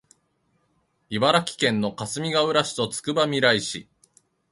[1.11, 3.87] 茨城県のかすみがうら市とつくばみらい市